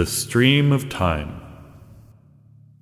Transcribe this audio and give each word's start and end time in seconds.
The 0.00 0.06
Stream 0.06 0.72
of 0.72 0.88
Time. 0.88 1.42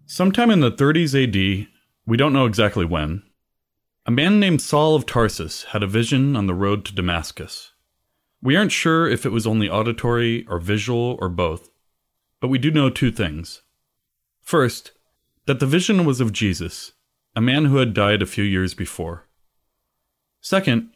Sometime 0.07 0.53
in 0.53 0.61
the 0.61 0.71
30s 0.71 1.21
AD, 1.21 1.67
we 2.07 2.17
don't 2.17 2.33
know 2.33 2.47
exactly 2.47 2.85
when, 2.85 3.25
a 4.07 4.13
man 4.13 4.39
named 4.39 4.63
Saul 4.63 4.95
of 4.95 5.05
Tarsus 5.05 5.65
had 5.65 5.83
a 5.83 5.89
vision 5.89 6.37
on 6.37 6.47
the 6.47 6.55
road 6.55 6.85
to 6.85 6.95
Damascus. 6.95 7.73
We 8.41 8.55
aren't 8.55 8.71
sure 8.71 9.09
if 9.09 9.27
it 9.27 9.33
was 9.33 9.49
only 9.49 9.69
auditory 9.69 10.47
or 10.47 10.61
visual 10.61 11.19
or 11.21 11.29
both, 11.29 11.71
but 12.41 12.47
we 12.47 12.59
do 12.59 12.71
know 12.71 12.89
two 12.89 13.11
things. 13.11 13.63
First, 14.41 14.93
that 15.47 15.59
the 15.59 15.67
vision 15.67 16.05
was 16.05 16.21
of 16.21 16.33
Jesus, 16.33 16.93
a 17.35 17.41
man 17.41 17.65
who 17.65 17.79
had 17.79 17.95
died 17.95 18.23
a 18.23 18.27
few 18.27 18.45
years 18.45 18.75
before. 18.75 19.27
Second, 20.41 20.91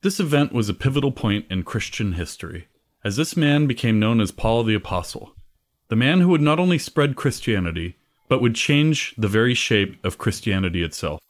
this 0.00 0.18
event 0.18 0.52
was 0.52 0.68
a 0.68 0.74
pivotal 0.74 1.12
point 1.12 1.46
in 1.48 1.62
Christian 1.62 2.14
history, 2.14 2.66
as 3.04 3.14
this 3.14 3.36
man 3.36 3.68
became 3.68 4.00
known 4.00 4.20
as 4.20 4.32
Paul 4.32 4.64
the 4.64 4.74
Apostle, 4.74 5.36
the 5.92 5.96
man 5.96 6.22
who 6.22 6.28
would 6.28 6.40
not 6.40 6.58
only 6.58 6.78
spread 6.78 7.16
Christianity, 7.16 7.98
but 8.26 8.40
would 8.40 8.54
change 8.54 9.14
the 9.18 9.28
very 9.28 9.52
shape 9.52 10.02
of 10.02 10.16
Christianity 10.16 10.82
itself. 10.82 11.20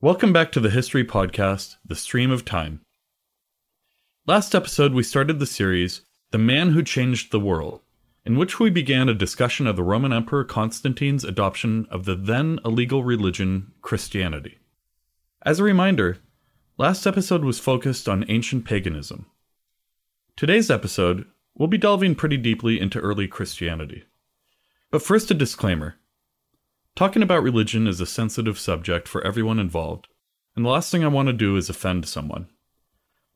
Welcome 0.00 0.32
back 0.32 0.50
to 0.50 0.58
the 0.58 0.68
History 0.68 1.04
Podcast, 1.04 1.76
The 1.86 1.94
Stream 1.94 2.32
of 2.32 2.44
Time. 2.44 2.80
Last 4.26 4.52
episode, 4.52 4.94
we 4.94 5.04
started 5.04 5.38
the 5.38 5.46
series, 5.46 6.00
The 6.32 6.38
Man 6.38 6.70
Who 6.70 6.82
Changed 6.82 7.30
the 7.30 7.38
World, 7.38 7.82
in 8.24 8.36
which 8.36 8.58
we 8.58 8.68
began 8.68 9.08
a 9.08 9.14
discussion 9.14 9.68
of 9.68 9.76
the 9.76 9.84
Roman 9.84 10.12
Emperor 10.12 10.42
Constantine's 10.42 11.22
adoption 11.22 11.86
of 11.92 12.06
the 12.06 12.16
then 12.16 12.58
illegal 12.64 13.04
religion, 13.04 13.70
Christianity. 13.80 14.58
As 15.42 15.60
a 15.60 15.62
reminder, 15.62 16.18
last 16.78 17.06
episode 17.06 17.44
was 17.44 17.60
focused 17.60 18.08
on 18.08 18.28
ancient 18.28 18.64
paganism. 18.64 19.26
Today's 20.36 20.68
episode, 20.68 21.26
we'll 21.56 21.68
be 21.68 21.78
delving 21.78 22.14
pretty 22.14 22.36
deeply 22.36 22.80
into 22.80 22.98
early 23.00 23.28
Christianity. 23.28 24.04
But 24.90 25.02
first, 25.02 25.30
a 25.30 25.34
disclaimer. 25.34 25.96
Talking 26.96 27.22
about 27.22 27.42
religion 27.42 27.86
is 27.86 28.00
a 28.00 28.06
sensitive 28.06 28.58
subject 28.58 29.08
for 29.08 29.24
everyone 29.26 29.58
involved, 29.58 30.08
and 30.54 30.64
the 30.64 30.70
last 30.70 30.90
thing 30.92 31.04
I 31.04 31.08
want 31.08 31.26
to 31.26 31.32
do 31.32 31.56
is 31.56 31.68
offend 31.68 32.06
someone. 32.06 32.48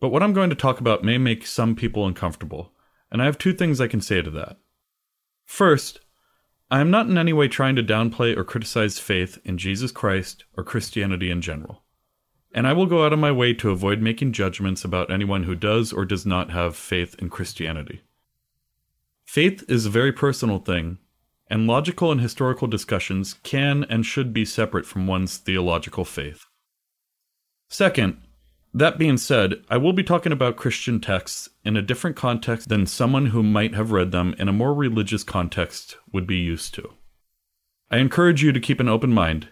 But 0.00 0.10
what 0.10 0.22
I'm 0.22 0.32
going 0.32 0.50
to 0.50 0.56
talk 0.56 0.78
about 0.78 1.02
may 1.02 1.18
make 1.18 1.46
some 1.46 1.74
people 1.74 2.06
uncomfortable, 2.06 2.72
and 3.10 3.20
I 3.20 3.24
have 3.24 3.38
two 3.38 3.52
things 3.52 3.80
I 3.80 3.88
can 3.88 4.00
say 4.00 4.22
to 4.22 4.30
that. 4.30 4.58
First, 5.44 6.00
I 6.70 6.80
am 6.80 6.90
not 6.90 7.08
in 7.08 7.18
any 7.18 7.32
way 7.32 7.48
trying 7.48 7.74
to 7.76 7.82
downplay 7.82 8.36
or 8.36 8.44
criticize 8.44 8.98
faith 8.98 9.38
in 9.44 9.58
Jesus 9.58 9.90
Christ 9.90 10.44
or 10.56 10.62
Christianity 10.62 11.30
in 11.30 11.40
general, 11.40 11.82
and 12.54 12.66
I 12.66 12.74
will 12.74 12.86
go 12.86 13.04
out 13.04 13.12
of 13.12 13.18
my 13.18 13.32
way 13.32 13.54
to 13.54 13.70
avoid 13.70 14.00
making 14.00 14.32
judgments 14.32 14.84
about 14.84 15.10
anyone 15.10 15.44
who 15.44 15.54
does 15.54 15.92
or 15.92 16.04
does 16.04 16.26
not 16.26 16.50
have 16.50 16.76
faith 16.76 17.16
in 17.18 17.30
Christianity. 17.30 18.02
Faith 19.28 19.62
is 19.68 19.84
a 19.84 19.90
very 19.90 20.10
personal 20.10 20.58
thing, 20.58 20.96
and 21.48 21.66
logical 21.66 22.10
and 22.10 22.18
historical 22.18 22.66
discussions 22.66 23.34
can 23.42 23.84
and 23.90 24.06
should 24.06 24.32
be 24.32 24.42
separate 24.42 24.86
from 24.86 25.06
one's 25.06 25.36
theological 25.36 26.02
faith. 26.02 26.46
Second, 27.68 28.22
that 28.72 28.96
being 28.96 29.18
said, 29.18 29.56
I 29.68 29.76
will 29.76 29.92
be 29.92 30.02
talking 30.02 30.32
about 30.32 30.56
Christian 30.56 30.98
texts 30.98 31.50
in 31.62 31.76
a 31.76 31.82
different 31.82 32.16
context 32.16 32.70
than 32.70 32.86
someone 32.86 33.26
who 33.26 33.42
might 33.42 33.74
have 33.74 33.92
read 33.92 34.12
them 34.12 34.34
in 34.38 34.48
a 34.48 34.52
more 34.52 34.72
religious 34.72 35.24
context 35.24 35.98
would 36.10 36.26
be 36.26 36.38
used 36.38 36.72
to. 36.76 36.94
I 37.90 37.98
encourage 37.98 38.42
you 38.42 38.52
to 38.52 38.60
keep 38.60 38.80
an 38.80 38.88
open 38.88 39.12
mind, 39.12 39.48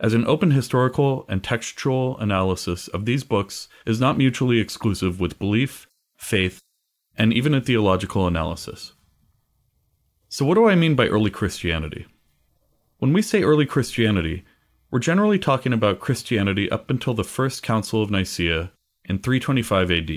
as 0.00 0.14
an 0.14 0.26
open 0.26 0.52
historical 0.52 1.26
and 1.28 1.44
textual 1.44 2.16
analysis 2.16 2.88
of 2.88 3.04
these 3.04 3.24
books 3.24 3.68
is 3.84 4.00
not 4.00 4.16
mutually 4.16 4.58
exclusive 4.58 5.20
with 5.20 5.38
belief, 5.38 5.86
faith, 6.16 6.62
and 7.14 7.34
even 7.34 7.52
a 7.52 7.60
theological 7.60 8.26
analysis. 8.26 8.94
So, 10.30 10.44
what 10.44 10.56
do 10.56 10.68
I 10.68 10.74
mean 10.74 10.94
by 10.94 11.06
early 11.06 11.30
Christianity? 11.30 12.06
When 12.98 13.14
we 13.14 13.22
say 13.22 13.42
early 13.42 13.64
Christianity, 13.64 14.44
we're 14.90 14.98
generally 14.98 15.38
talking 15.38 15.72
about 15.72 16.00
Christianity 16.00 16.70
up 16.70 16.90
until 16.90 17.14
the 17.14 17.24
First 17.24 17.62
Council 17.62 18.02
of 18.02 18.10
Nicaea 18.10 18.70
in 19.06 19.20
325 19.20 19.90
AD. 19.90 20.10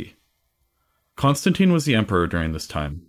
Constantine 1.15 1.71
was 1.71 1.85
the 1.85 1.95
emperor 1.95 2.27
during 2.27 2.51
this 2.51 2.67
time, 2.67 3.05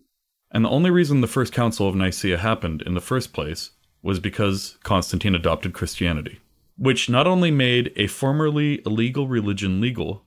and 0.53 0.65
the 0.65 0.69
only 0.69 0.91
reason 0.91 1.21
the 1.21 1.27
First 1.27 1.53
Council 1.53 1.89
of 1.89 1.97
Nicaea 1.97 2.39
happened 2.39 2.83
in 2.83 2.95
the 2.95 3.01
first 3.01 3.33
place 3.33 3.73
was 4.01 4.21
because 4.21 4.79
Constantine 4.85 5.35
adopted 5.35 5.73
Christianity, 5.73 6.39
which 6.79 7.11
not 7.11 7.27
only 7.27 7.51
made 7.51 7.93
a 7.97 8.07
formerly 8.07 8.81
illegal 8.87 9.27
religion 9.27 9.81
legal, 9.81 10.25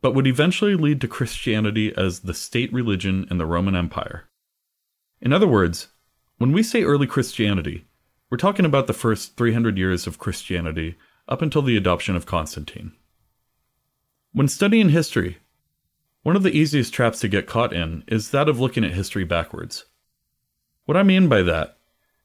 but 0.00 0.12
would 0.12 0.26
eventually 0.26 0.74
lead 0.74 1.00
to 1.02 1.08
Christianity 1.08 1.94
as 1.96 2.20
the 2.20 2.34
state 2.34 2.72
religion 2.72 3.28
in 3.30 3.38
the 3.38 3.46
Roman 3.46 3.76
Empire. 3.76 4.24
In 5.20 5.32
other 5.32 5.46
words, 5.46 5.88
when 6.38 6.52
we 6.52 6.62
say 6.62 6.82
early 6.82 7.06
Christianity, 7.06 7.86
we're 8.28 8.36
talking 8.36 8.66
about 8.66 8.86
the 8.86 8.92
first 8.92 9.36
300 9.36 9.78
years 9.78 10.06
of 10.06 10.18
Christianity 10.18 10.96
up 11.28 11.40
until 11.40 11.62
the 11.62 11.76
adoption 11.76 12.14
of 12.14 12.26
Constantine. 12.26 12.92
When 14.32 14.48
studying 14.48 14.90
history, 14.90 15.38
one 16.22 16.36
of 16.36 16.42
the 16.42 16.54
easiest 16.54 16.92
traps 16.92 17.20
to 17.20 17.28
get 17.28 17.46
caught 17.46 17.72
in 17.72 18.04
is 18.06 18.30
that 18.30 18.48
of 18.48 18.60
looking 18.60 18.84
at 18.84 18.92
history 18.92 19.24
backwards. 19.24 19.86
What 20.84 20.96
I 20.96 21.02
mean 21.02 21.28
by 21.28 21.42
that 21.42 21.78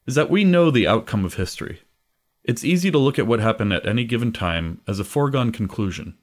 is 0.06 0.14
that 0.14 0.28
we 0.28 0.44
know 0.44 0.70
the 0.70 0.86
outcome 0.86 1.24
of 1.24 1.34
history. 1.34 1.80
It's 2.44 2.64
easy 2.64 2.90
to 2.90 2.98
look 2.98 3.18
at 3.18 3.26
what 3.26 3.40
happened 3.40 3.72
at 3.72 3.86
any 3.86 4.04
given 4.04 4.32
time 4.32 4.80
as 4.86 4.98
a 4.98 5.04
foregone 5.04 5.52
conclusion. 5.52 6.18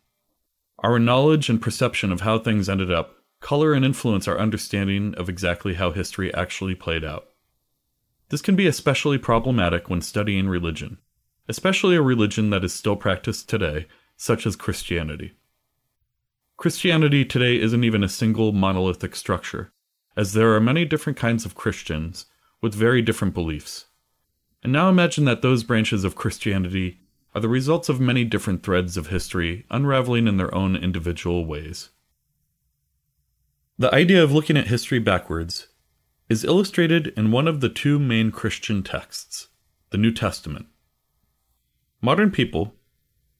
Our 0.79 0.99
knowledge 0.99 1.49
and 1.49 1.61
perception 1.61 2.11
of 2.11 2.21
how 2.21 2.37
things 2.37 2.69
ended 2.69 2.91
up 2.91 3.15
color 3.39 3.73
and 3.73 3.83
influence 3.83 4.27
our 4.27 4.37
understanding 4.37 5.15
of 5.15 5.29
exactly 5.29 5.75
how 5.75 5.91
history 5.91 6.33
actually 6.33 6.75
played 6.75 7.05
out. 7.05 7.28
This 8.29 8.41
can 8.41 8.55
be 8.55 8.67
especially 8.67 9.17
problematic 9.17 9.89
when 9.89 10.01
studying 10.01 10.47
religion, 10.47 10.99
especially 11.47 11.95
a 11.95 12.01
religion 12.01 12.51
that 12.51 12.63
is 12.63 12.73
still 12.73 12.95
practiced 12.95 13.49
today, 13.49 13.87
such 14.15 14.45
as 14.45 14.55
Christianity. 14.55 15.33
Christianity 16.57 17.25
today 17.25 17.59
isn't 17.59 17.83
even 17.83 18.03
a 18.03 18.09
single 18.09 18.51
monolithic 18.51 19.15
structure, 19.15 19.71
as 20.15 20.33
there 20.33 20.53
are 20.53 20.59
many 20.59 20.85
different 20.85 21.17
kinds 21.17 21.45
of 21.45 21.55
Christians 21.55 22.25
with 22.61 22.75
very 22.75 23.01
different 23.01 23.33
beliefs. 23.33 23.85
And 24.61 24.73
now 24.73 24.89
imagine 24.89 25.25
that 25.25 25.41
those 25.41 25.63
branches 25.63 26.03
of 26.03 26.15
Christianity 26.15 26.99
are 27.33 27.41
the 27.41 27.47
results 27.47 27.89
of 27.89 27.99
many 27.99 28.25
different 28.25 28.61
threads 28.61 28.97
of 28.97 29.07
history 29.07 29.65
unraveling 29.71 30.27
in 30.27 30.37
their 30.37 30.53
own 30.53 30.75
individual 30.75 31.45
ways. 31.45 31.89
The 33.77 33.93
idea 33.95 34.21
of 34.21 34.33
looking 34.33 34.57
at 34.57 34.67
history 34.67 34.99
backwards 34.99 35.68
is 36.29 36.45
illustrated 36.45 37.07
in 37.17 37.31
one 37.31 37.47
of 37.47 37.59
the 37.59 37.69
two 37.69 37.97
main 37.97 38.31
Christian 38.31 38.83
texts, 38.83 39.47
the 39.89 39.97
New 39.97 40.11
Testament. 40.11 40.67
Modern 42.01 42.29
people, 42.29 42.75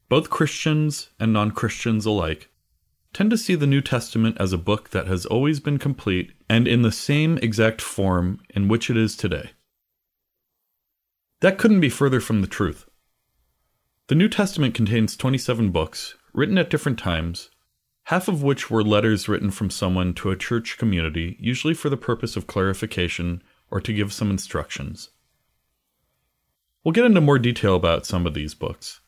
both 0.10 0.32
Christians 0.32 1.12
and 1.20 1.32
non 1.32 1.52
Christians 1.52 2.06
alike, 2.06 2.50
tend 3.14 3.30
to 3.30 3.38
see 3.38 3.56
the 3.56 3.68
New 3.68 3.82
Testament 3.82 4.38
as 4.40 4.52
a 4.52 4.58
book 4.58 4.90
that 4.90 5.08
has 5.08 5.26
always 5.26 5.60
been 5.60 5.78
complete 5.78 6.32
and 6.50 6.68
in 6.68 6.82
the 6.82 6.92
same 6.92 7.38
exact 7.38 7.82
form 7.82 8.42
in 8.50 8.68
which 8.68 8.90
it 8.90 8.98
is 8.98 9.16
today. 9.16 9.52
That 11.42 11.58
couldn't 11.58 11.80
be 11.80 11.90
further 11.90 12.20
from 12.20 12.42
the 12.42 12.48
truth. 12.48 12.86
The 14.08 14.16
New 14.16 14.28
Testament 14.28 14.74
contains 14.74 15.16
27 15.16 15.70
books, 15.70 16.16
written 16.34 16.58
at 16.58 16.70
different 16.70 16.98
times, 16.98 17.50
half 18.10 18.28
of 18.28 18.42
which 18.42 18.72
were 18.72 18.84
letters 18.84 19.30
written 19.30 19.52
from 19.52 19.70
someone 19.70 20.16
to 20.16 20.32
a 20.32 20.36
church 20.36 20.80
community, 20.80 21.38
usually 21.40 21.76
for 21.76 21.92
the 21.92 21.96
purpose 21.96 22.36
of 22.36 22.48
clarification 22.48 23.40
or 23.70 23.80
to 23.80 23.94
give 23.94 24.12
some 24.12 24.32
instructions. 24.32 25.10
We'll 26.84 26.92
get 26.92 27.06
into 27.06 27.22
more 27.22 27.38
detail 27.38 27.76
about 27.76 28.08
some 28.08 28.26
of 28.26 28.34
these 28.34 28.56
books. 28.56 29.02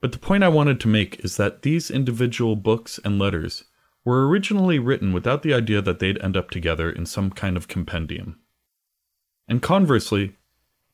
But 0.00 0.10
the 0.10 0.18
point 0.18 0.42
I 0.42 0.48
wanted 0.48 0.80
to 0.80 0.88
make 0.88 1.24
is 1.24 1.36
that 1.36 1.62
these 1.62 1.88
individual 1.88 2.56
books 2.56 2.98
and 3.04 3.16
letters 3.16 3.62
were 4.04 4.26
originally 4.26 4.80
written 4.80 5.12
without 5.12 5.44
the 5.44 5.54
idea 5.54 5.80
that 5.82 6.00
they'd 6.00 6.20
end 6.20 6.36
up 6.36 6.50
together 6.50 6.90
in 6.90 7.06
some 7.06 7.30
kind 7.30 7.56
of 7.56 7.68
compendium. 7.68 8.40
And 9.46 9.62
conversely, 9.62 10.34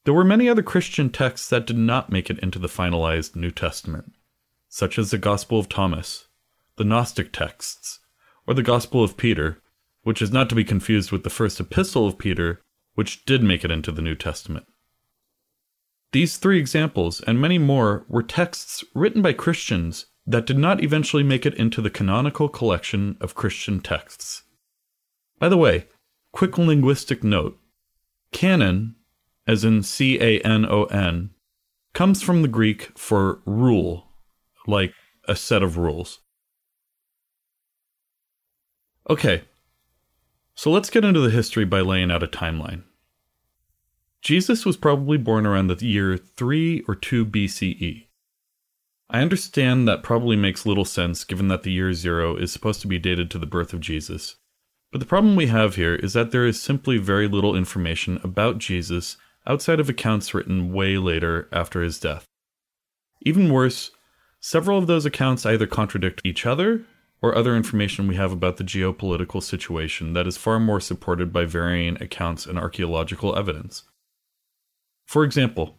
there 0.05 0.13
were 0.13 0.23
many 0.23 0.51
other 0.51 0.63
Christian 0.63 1.09
texts 1.09 1.49
that 1.49 1.67
did 1.67 1.79
not 1.79 2.13
make 2.13 2.29
it 2.29 2.41
into 2.41 2.59
the 2.59 2.69
finalized 2.69 3.35
New 3.35 3.51
Testament, 3.51 4.13
such 4.69 4.99
as 4.99 5.11
the 5.11 5.17
Gospel 5.17 5.59
of 5.59 5.71
Thomas, 5.71 6.27
the 6.77 6.85
Gnostic 6.85 7.33
texts, 7.33 8.01
or 8.47 8.55
the 8.55 8.63
Gospel 8.63 9.05
of 9.05 9.17
Peter, 9.17 9.61
which 10.03 10.23
is 10.23 10.33
not 10.33 10.49
to 10.49 10.55
be 10.55 10.65
confused 10.65 11.13
with 11.13 11.23
the 11.23 11.31
first 11.31 11.61
epistle 11.61 12.07
of 12.07 12.19
Peter, 12.19 12.61
which 12.95 13.25
did 13.25 13.43
make 13.43 13.65
it 13.65 13.71
into 13.71 13.93
the 13.93 14.03
New 14.03 14.15
Testament. 14.15 14.67
These 16.13 16.37
three 16.37 16.59
examples, 16.59 17.21
and 17.23 17.41
many 17.41 17.59
more, 17.59 18.05
were 18.09 18.23
texts 18.23 18.85
written 18.95 19.23
by 19.23 19.33
Christians 19.33 20.07
that 20.27 20.47
did 20.47 20.59
not 20.59 20.83
eventually 20.83 21.23
make 21.23 21.47
it 21.47 21.55
into 21.55 21.81
the 21.81 21.91
canonical 21.91 22.49
collection 22.49 23.17
of 23.21 23.35
Christian 23.35 23.81
texts. 23.81 24.43
By 25.39 25.49
the 25.49 25.57
way, 25.57 25.87
quick 26.33 26.59
linguistic 26.59 27.25
note 27.25 27.59
canon, 28.31 28.97
as 29.47 29.65
in 29.65 29.83
C 29.83 30.19
A 30.21 30.41
N 30.41 30.65
O 30.67 30.85
N, 30.85 31.31
comes 31.93 32.23
from 32.23 32.43
the 32.43 32.49
Greek 32.49 32.97
for 32.97 33.41
rule, 33.45 34.09
like 34.67 34.95
a 35.29 35.37
set 35.37 35.63
of 35.63 35.77
rules. 35.77 36.21
Okay. 39.09 39.45
So 40.55 40.71
let's 40.71 40.91
get 40.91 41.05
into 41.05 41.21
the 41.21 41.31
history 41.31 41.65
by 41.65 41.81
laying 41.81 42.11
out 42.11 42.23
a 42.23 42.29
timeline. 42.29 42.83
Jesus 44.21 44.65
was 44.65 44.77
probably 44.77 45.19
born 45.19 45.47
around 45.47 45.67
the 45.67 45.85
year 45.85 46.17
3 46.17 46.85
or 46.87 46.95
2 46.95 47.27
BCE. 47.27 48.07
I 49.11 49.21
understand 49.21 49.87
that 49.89 50.03
probably 50.03 50.37
makes 50.37 50.65
little 50.65 50.85
sense 50.85 51.25
given 51.25 51.49
that 51.49 51.65
the 51.65 51.73
year 51.73 51.93
0 51.93 52.37
is 52.37 52.53
supposed 52.53 52.81
to 52.83 52.87
be 52.87 52.99
dated 52.99 53.31
to 53.31 53.39
the 53.39 53.47
birth 53.47 53.73
of 53.73 53.81
Jesus. 53.81 54.37
But 54.93 55.01
the 55.01 55.07
problem 55.07 55.37
we 55.37 55.47
have 55.47 55.75
here 55.75 55.95
is 55.95 56.13
that 56.13 56.31
there 56.31 56.47
is 56.47 56.61
simply 56.61 56.99
very 56.99 57.27
little 57.27 57.57
information 57.57 58.21
about 58.23 58.59
Jesus 58.59 59.17
outside 59.47 59.81
of 59.81 59.89
accounts 59.89 60.33
written 60.33 60.73
way 60.73 60.99
later 60.99 61.49
after 61.51 61.83
his 61.83 61.99
death. 61.99 62.27
Even 63.23 63.53
worse, 63.53 63.91
several 64.41 64.79
of 64.79 64.87
those 64.87 65.05
accounts 65.05 65.45
either 65.45 65.67
contradict 65.67 66.21
each 66.25 66.47
other 66.47 66.85
or 67.23 67.35
other 67.35 67.57
information 67.57 68.09
we 68.09 68.17
have 68.17 68.33
about 68.33 68.57
the 68.57 68.65
geopolitical 68.65 69.43
situation 69.43 70.13
that 70.13 70.27
is 70.27 70.37
far 70.37 70.59
more 70.59 70.81
supported 70.81 71.33
by 71.33 71.45
varying 71.45 71.97
accounts 72.03 72.45
and 72.45 72.59
archaeological 72.59 73.39
evidence. 73.39 73.85
For 75.07 75.23
example, 75.23 75.79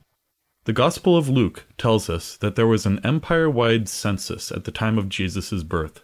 the 0.63 0.74
Gospel 0.74 1.18
of 1.18 1.28
Luke 1.28 1.66
tells 1.78 2.10
us 2.10 2.38
that 2.38 2.56
there 2.56 2.68
was 2.68 2.86
an 2.86 3.06
empire 3.06 3.50
wide 3.50 3.90
census 3.90 4.50
at 4.51 4.63
the 4.63 4.72
time 4.72 4.98
of 4.98 5.10
Jesus' 5.10 5.63
birth. 5.63 6.04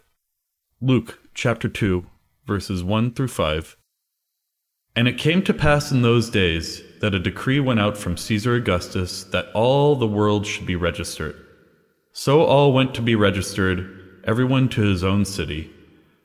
Luke 0.81 1.19
chapter 1.33 1.69
2, 1.69 2.06
verses 2.45 2.83
1 2.83 3.13
through 3.13 3.30
5. 3.30 3.77
And 4.95 5.07
it 5.07 5.18
came 5.18 5.41
to 5.44 5.53
pass 5.53 5.91
in 5.91 6.01
those 6.01 6.30
days 6.30 6.81
that 7.00 7.15
a 7.15 7.19
decree 7.19 7.62
went 7.62 7.80
out 7.80 7.97
from 7.97 8.18
Caesar 8.18 8.56
Augustus 8.56 9.24
that 9.25 9.47
all 9.53 9.95
the 9.95 10.07
world 10.07 10.45
should 10.45 10.65
be 10.65 10.75
registered. 10.75 11.36
So 12.12 12.44
all 12.44 12.74
went 12.74 12.94
to 12.95 13.01
be 13.01 13.15
registered, 13.15 13.99
everyone 14.29 14.69
to 14.69 14.83
his 14.83 15.03
own 15.03 15.25
city. 15.25 15.71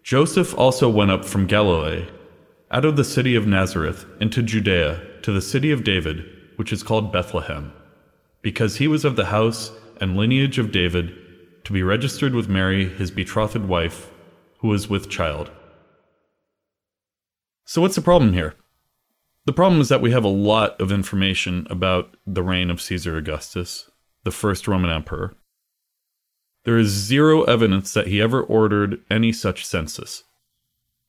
Joseph 0.02 0.54
also 0.58 0.90
went 0.90 1.10
up 1.10 1.24
from 1.24 1.46
Galilee, 1.46 2.06
out 2.70 2.84
of 2.84 2.96
the 2.96 3.02
city 3.02 3.34
of 3.34 3.46
Nazareth, 3.46 4.04
into 4.20 4.42
Judea, 4.42 5.00
to 5.22 5.32
the 5.32 5.40
city 5.40 5.70
of 5.70 5.84
David, 5.84 6.22
which 6.56 6.70
is 6.70 6.82
called 6.82 7.10
Bethlehem, 7.10 7.72
because 8.42 8.76
he 8.76 8.86
was 8.86 9.06
of 9.06 9.16
the 9.16 9.24
house 9.24 9.72
and 10.02 10.18
lineage 10.18 10.58
of 10.58 10.70
David, 10.70 11.14
to 11.64 11.72
be 11.72 11.82
registered 11.82 12.34
with 12.34 12.46
Mary, 12.46 12.90
his 12.90 13.10
betrothed 13.10 13.64
wife, 13.64 14.10
who 14.58 14.68
was 14.68 14.90
with 14.90 15.08
child. 15.08 15.50
So, 17.64 17.80
what's 17.80 17.96
the 17.96 18.02
problem 18.02 18.34
here? 18.34 18.54
The 19.46 19.54
problem 19.54 19.80
is 19.80 19.88
that 19.88 20.02
we 20.02 20.10
have 20.10 20.24
a 20.24 20.28
lot 20.28 20.78
of 20.78 20.92
information 20.92 21.66
about 21.70 22.18
the 22.26 22.42
reign 22.42 22.68
of 22.68 22.82
Caesar 22.82 23.16
Augustus, 23.16 23.90
the 24.24 24.30
first 24.30 24.68
Roman 24.68 24.90
emperor. 24.90 25.34
There 26.64 26.78
is 26.78 26.88
zero 26.88 27.43
evidence 27.44 27.93
that 27.93 28.06
he 28.06 28.20
ever 28.20 28.43
ordered 28.43 29.02
any 29.11 29.32
such 29.32 29.66
census. 29.66 30.25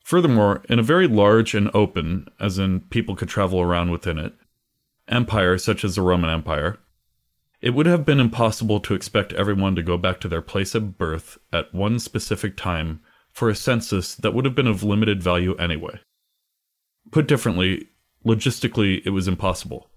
Furthermore, 0.03 0.63
in 0.69 0.79
a 0.79 0.83
very 0.83 1.07
large 1.07 1.55
and 1.55 1.71
open, 1.73 2.27
as 2.39 2.59
in 2.59 2.81
people 2.81 3.15
could 3.15 3.29
travel 3.29 3.61
around 3.61 3.89
within 3.89 4.19
it, 4.19 4.33
empire 5.07 5.57
such 5.57 5.83
as 5.83 5.95
the 5.95 6.01
Roman 6.01 6.29
Empire, 6.29 6.77
it 7.61 7.73
would 7.73 7.85
have 7.85 8.05
been 8.05 8.19
impossible 8.19 8.79
to 8.81 8.93
expect 8.93 9.33
everyone 9.33 9.75
to 9.75 9.81
go 9.81 9.97
back 9.97 10.19
to 10.19 10.27
their 10.27 10.41
place 10.41 10.75
of 10.75 10.97
birth 10.97 11.37
at 11.51 11.73
one 11.73 11.99
specific 11.99 12.55
time 12.57 12.99
for 13.31 13.49
a 13.49 13.55
census 13.55 14.13
that 14.13 14.33
would 14.33 14.45
have 14.45 14.55
been 14.55 14.67
of 14.67 14.83
limited 14.83 15.23
value 15.23 15.55
anyway. 15.55 15.99
Put 17.11 17.27
differently, 17.27 17.87
logistically, 18.25 19.01
it 19.05 19.11
was 19.11 19.27
impossible. 19.27 19.89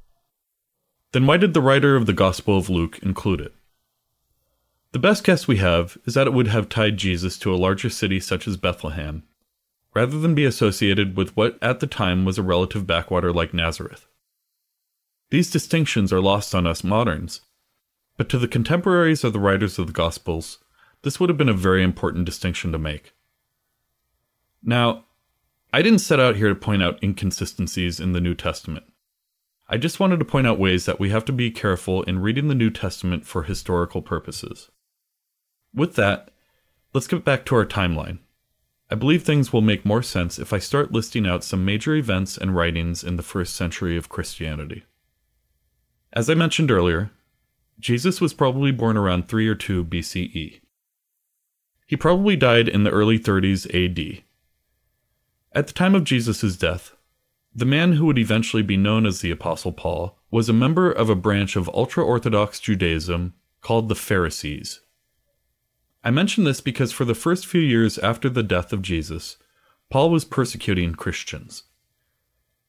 Then 1.12 1.26
why 1.26 1.36
did 1.36 1.52
the 1.52 1.60
writer 1.60 1.96
of 1.96 2.06
the 2.06 2.12
Gospel 2.12 2.56
of 2.56 2.70
Luke 2.70 2.98
include 3.02 3.40
it? 3.40 3.54
The 4.92 4.98
best 4.98 5.22
guess 5.22 5.46
we 5.46 5.58
have 5.58 5.98
is 6.06 6.14
that 6.14 6.26
it 6.26 6.32
would 6.32 6.48
have 6.48 6.70
tied 6.70 6.96
Jesus 6.96 7.38
to 7.40 7.54
a 7.54 7.56
larger 7.56 7.90
city 7.90 8.18
such 8.20 8.48
as 8.48 8.56
Bethlehem, 8.56 9.22
rather 9.94 10.18
than 10.18 10.34
be 10.34 10.46
associated 10.46 11.14
with 11.14 11.36
what 11.36 11.58
at 11.60 11.80
the 11.80 11.86
time 11.86 12.24
was 12.24 12.38
a 12.38 12.42
relative 12.42 12.86
backwater 12.86 13.30
like 13.30 13.52
Nazareth. 13.52 14.06
These 15.30 15.50
distinctions 15.50 16.10
are 16.10 16.22
lost 16.22 16.54
on 16.54 16.66
us 16.66 16.82
moderns, 16.82 17.42
but 18.16 18.30
to 18.30 18.38
the 18.38 18.48
contemporaries 18.48 19.24
of 19.24 19.34
the 19.34 19.38
writers 19.38 19.78
of 19.78 19.88
the 19.88 19.92
Gospels, 19.92 20.58
this 21.02 21.20
would 21.20 21.28
have 21.28 21.36
been 21.36 21.50
a 21.50 21.54
very 21.54 21.82
important 21.82 22.24
distinction 22.24 22.72
to 22.72 22.78
make. 22.78 23.12
Now, 24.62 25.04
I 25.70 25.82
didn't 25.82 25.98
set 25.98 26.18
out 26.18 26.36
here 26.36 26.48
to 26.48 26.54
point 26.54 26.82
out 26.82 27.02
inconsistencies 27.02 28.00
in 28.00 28.14
the 28.14 28.22
New 28.22 28.34
Testament. 28.34 28.86
I 29.68 29.76
just 29.76 30.00
wanted 30.00 30.18
to 30.20 30.24
point 30.24 30.46
out 30.46 30.58
ways 30.58 30.86
that 30.86 30.98
we 30.98 31.10
have 31.10 31.26
to 31.26 31.32
be 31.32 31.50
careful 31.50 32.02
in 32.04 32.20
reading 32.20 32.48
the 32.48 32.54
New 32.54 32.70
Testament 32.70 33.26
for 33.26 33.42
historical 33.42 34.00
purposes. 34.00 34.70
With 35.74 35.94
that, 35.96 36.30
let's 36.92 37.06
get 37.06 37.24
back 37.24 37.44
to 37.46 37.54
our 37.56 37.66
timeline. 37.66 38.18
I 38.90 38.94
believe 38.94 39.22
things 39.22 39.52
will 39.52 39.60
make 39.60 39.84
more 39.84 40.02
sense 40.02 40.38
if 40.38 40.52
I 40.52 40.58
start 40.58 40.92
listing 40.92 41.26
out 41.26 41.44
some 41.44 41.64
major 41.64 41.94
events 41.94 42.38
and 42.38 42.56
writings 42.56 43.04
in 43.04 43.16
the 43.16 43.22
first 43.22 43.54
century 43.54 43.96
of 43.96 44.08
Christianity. 44.08 44.84
As 46.12 46.30
I 46.30 46.34
mentioned 46.34 46.70
earlier, 46.70 47.10
Jesus 47.78 48.20
was 48.20 48.32
probably 48.32 48.72
born 48.72 48.96
around 48.96 49.28
3 49.28 49.46
or 49.46 49.54
2 49.54 49.84
BCE. 49.84 50.60
He 51.86 51.96
probably 51.96 52.36
died 52.36 52.68
in 52.68 52.84
the 52.84 52.90
early 52.90 53.18
30s 53.18 53.66
AD, 53.74 54.24
at 55.52 55.66
the 55.66 55.72
time 55.72 55.94
of 55.94 56.04
Jesus' 56.04 56.56
death, 56.56 56.94
the 57.54 57.64
man 57.64 57.94
who 57.94 58.06
would 58.06 58.18
eventually 58.18 58.62
be 58.62 58.76
known 58.76 59.06
as 59.06 59.20
the 59.20 59.30
Apostle 59.30 59.72
Paul 59.72 60.18
was 60.30 60.48
a 60.48 60.52
member 60.52 60.92
of 60.92 61.08
a 61.08 61.16
branch 61.16 61.56
of 61.56 61.70
ultra 61.70 62.04
Orthodox 62.04 62.60
Judaism 62.60 63.34
called 63.62 63.88
the 63.88 63.94
Pharisees. 63.94 64.80
I 66.04 66.10
mention 66.10 66.44
this 66.44 66.60
because 66.60 66.92
for 66.92 67.04
the 67.04 67.14
first 67.14 67.46
few 67.46 67.60
years 67.60 67.98
after 67.98 68.28
the 68.28 68.42
death 68.42 68.72
of 68.72 68.82
Jesus, 68.82 69.36
Paul 69.90 70.10
was 70.10 70.24
persecuting 70.24 70.94
Christians. 70.94 71.64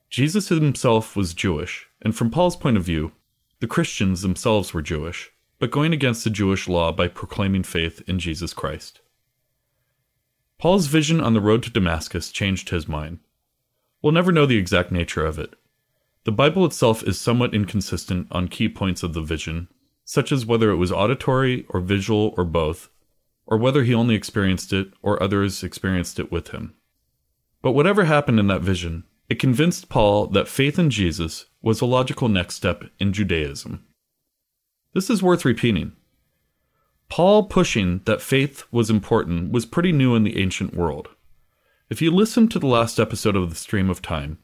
Jesus 0.09 0.49
himself 0.49 1.15
was 1.15 1.33
Jewish, 1.33 1.87
and 2.01 2.15
from 2.15 2.31
Paul's 2.31 2.55
point 2.55 2.77
of 2.77 2.83
view, 2.83 3.11
the 3.59 3.67
Christians 3.67 4.21
themselves 4.21 4.73
were 4.73 4.81
Jewish, 4.81 5.31
but 5.59 5.69
going 5.69 5.93
against 5.93 6.23
the 6.23 6.29
Jewish 6.29 6.67
law 6.67 6.91
by 6.91 7.07
proclaiming 7.07 7.63
faith 7.63 8.01
in 8.07 8.17
Jesus 8.17 8.53
Christ. 8.53 9.01
Paul's 10.57 10.87
vision 10.87 11.21
on 11.21 11.33
the 11.33 11.41
road 11.41 11.61
to 11.63 11.69
Damascus 11.69 12.31
changed 12.31 12.69
his 12.69 12.87
mind. 12.87 13.19
We'll 14.01 14.13
never 14.13 14.31
know 14.31 14.45
the 14.45 14.57
exact 14.57 14.91
nature 14.91 15.25
of 15.25 15.37
it. 15.37 15.55
The 16.23 16.31
Bible 16.31 16.65
itself 16.65 17.03
is 17.03 17.19
somewhat 17.19 17.53
inconsistent 17.53 18.27
on 18.31 18.47
key 18.47 18.69
points 18.69 19.03
of 19.03 19.13
the 19.13 19.21
vision, 19.21 19.67
such 20.03 20.31
as 20.31 20.45
whether 20.45 20.71
it 20.71 20.77
was 20.77 20.91
auditory 20.91 21.65
or 21.69 21.79
visual 21.79 22.33
or 22.35 22.43
both, 22.43 22.89
or 23.49 23.57
whether 23.57 23.83
he 23.83 23.93
only 23.95 24.13
experienced 24.13 24.71
it 24.71 24.93
or 25.01 25.21
others 25.21 25.63
experienced 25.63 26.19
it 26.19 26.31
with 26.31 26.49
him. 26.49 26.75
But 27.63 27.71
whatever 27.71 28.05
happened 28.05 28.39
in 28.39 28.47
that 28.47 28.61
vision, 28.61 29.03
it 29.27 29.39
convinced 29.39 29.89
Paul 29.89 30.27
that 30.27 30.47
faith 30.47 30.77
in 30.77 30.91
Jesus 30.91 31.47
was 31.61 31.81
a 31.81 31.85
logical 31.85 32.29
next 32.29 32.55
step 32.55 32.83
in 32.99 33.11
Judaism. 33.11 33.83
This 34.93 35.09
is 35.09 35.23
worth 35.23 35.45
repeating. 35.45 35.93
Paul 37.09 37.43
pushing 37.43 38.01
that 38.05 38.21
faith 38.21 38.63
was 38.71 38.91
important 38.91 39.51
was 39.51 39.65
pretty 39.65 39.91
new 39.91 40.13
in 40.13 40.23
the 40.23 40.39
ancient 40.39 40.75
world. 40.75 41.09
If 41.89 42.03
you 42.03 42.11
listened 42.11 42.51
to 42.51 42.59
the 42.59 42.67
last 42.67 42.99
episode 42.99 43.35
of 43.35 43.49
the 43.49 43.55
Stream 43.55 43.89
of 43.89 43.99
Time, 43.99 44.37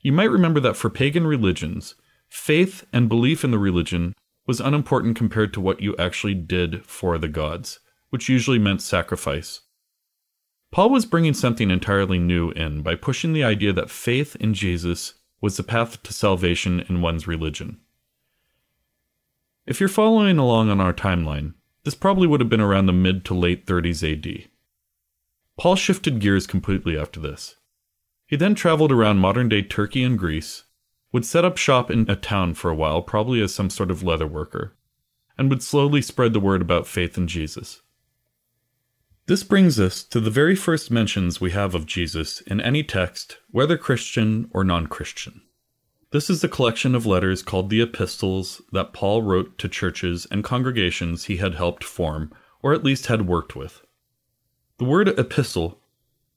you 0.00 0.12
might 0.12 0.30
remember 0.30 0.60
that 0.60 0.76
for 0.76 0.88
pagan 0.88 1.26
religions, 1.26 1.94
faith 2.26 2.86
and 2.90 3.06
belief 3.06 3.44
in 3.44 3.50
the 3.50 3.58
religion 3.58 4.14
was 4.46 4.60
unimportant 4.60 5.14
compared 5.14 5.52
to 5.52 5.60
what 5.60 5.82
you 5.82 5.94
actually 5.98 6.34
did 6.34 6.86
for 6.86 7.18
the 7.18 7.28
gods, 7.28 7.80
which 8.10 8.28
usually 8.28 8.58
meant 8.58 8.82
sacrifice. 8.82 9.60
Paul 10.70 10.90
was 10.90 11.06
bringing 11.06 11.34
something 11.34 11.70
entirely 11.70 12.18
new 12.18 12.50
in 12.50 12.82
by 12.82 12.94
pushing 12.94 13.32
the 13.32 13.44
idea 13.44 13.72
that 13.72 13.90
faith 13.90 14.36
in 14.36 14.54
Jesus 14.54 15.14
was 15.40 15.56
the 15.56 15.62
path 15.62 16.02
to 16.02 16.12
salvation 16.12 16.84
in 16.88 17.00
one's 17.00 17.26
religion. 17.26 17.80
If 19.66 19.80
you're 19.80 19.88
following 19.88 20.38
along 20.38 20.70
on 20.70 20.80
our 20.80 20.92
timeline, 20.92 21.54
this 21.84 21.94
probably 21.94 22.26
would 22.26 22.40
have 22.40 22.48
been 22.48 22.60
around 22.60 22.86
the 22.86 22.92
mid 22.92 23.24
to 23.26 23.34
late 23.34 23.66
30s 23.66 24.02
AD. 24.02 24.48
Paul 25.56 25.76
shifted 25.76 26.20
gears 26.20 26.46
completely 26.46 26.98
after 26.98 27.20
this. 27.20 27.56
He 28.26 28.36
then 28.36 28.54
traveled 28.54 28.92
around 28.92 29.18
modern 29.18 29.48
day 29.48 29.62
Turkey 29.62 30.02
and 30.02 30.18
Greece, 30.18 30.64
would 31.12 31.24
set 31.24 31.44
up 31.44 31.56
shop 31.56 31.90
in 31.90 32.10
a 32.10 32.16
town 32.16 32.54
for 32.54 32.70
a 32.70 32.74
while, 32.74 33.02
probably 33.02 33.40
as 33.40 33.54
some 33.54 33.70
sort 33.70 33.90
of 33.90 34.02
leather 34.02 34.26
worker, 34.26 34.76
and 35.38 35.48
would 35.48 35.62
slowly 35.62 36.02
spread 36.02 36.32
the 36.32 36.40
word 36.40 36.60
about 36.60 36.86
faith 36.86 37.16
in 37.16 37.26
Jesus. 37.26 37.82
This 39.26 39.42
brings 39.42 39.80
us 39.80 40.04
to 40.04 40.20
the 40.20 40.30
very 40.30 40.54
first 40.54 40.88
mentions 40.88 41.40
we 41.40 41.50
have 41.50 41.74
of 41.74 41.84
Jesus 41.84 42.42
in 42.42 42.60
any 42.60 42.84
text, 42.84 43.38
whether 43.50 43.76
Christian 43.76 44.48
or 44.52 44.62
non 44.62 44.86
Christian. 44.86 45.42
This 46.12 46.30
is 46.30 46.42
the 46.42 46.48
collection 46.48 46.94
of 46.94 47.06
letters 47.06 47.42
called 47.42 47.68
the 47.68 47.80
Epistles 47.80 48.62
that 48.70 48.92
Paul 48.92 49.22
wrote 49.22 49.58
to 49.58 49.68
churches 49.68 50.28
and 50.30 50.44
congregations 50.44 51.24
he 51.24 51.38
had 51.38 51.56
helped 51.56 51.82
form, 51.82 52.32
or 52.62 52.72
at 52.72 52.84
least 52.84 53.06
had 53.06 53.26
worked 53.26 53.56
with. 53.56 53.82
The 54.78 54.84
word 54.84 55.08
epistle 55.08 55.80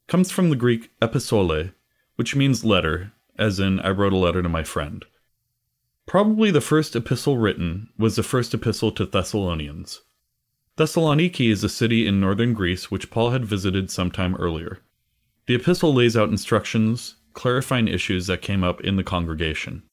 comes 0.08 0.32
from 0.32 0.50
the 0.50 0.56
Greek 0.56 0.90
epistole, 1.00 1.70
which 2.16 2.36
means 2.36 2.66
letter, 2.66 3.12
as 3.38 3.60
in 3.60 3.80
I 3.82 3.92
wrote 3.92 4.14
a 4.14 4.18
letter 4.18 4.42
to 4.42 4.50
my 4.50 4.64
friend. 4.64 5.06
Probably 6.08 6.50
the 6.50 6.60
first 6.60 6.96
epistle 6.96 7.38
written 7.38 7.90
was 8.00 8.16
the 8.16 8.24
first 8.24 8.56
epistle 8.56 8.92
to 8.94 9.06
Thessalonians. 9.06 10.02
Thessaloniki 10.80 11.52
is 11.52 11.62
a 11.62 11.68
city 11.68 12.08
in 12.08 12.22
northern 12.22 12.54
Greece 12.54 12.90
which 12.90 13.12
Paul 13.12 13.32
had 13.32 13.44
visited 13.44 13.92
some 13.92 14.10
time 14.10 14.34
earlier. 14.36 14.80
The 15.46 15.56
epistle 15.56 15.94
lays 15.94 16.16
out 16.16 16.30
instructions 16.30 17.18
clarifying 17.34 17.90
issues 17.90 18.28
that 18.28 18.42
came 18.42 18.64
up 18.64 18.80
in 18.80 18.96
the 18.96 19.04
congregation. 19.04 19.84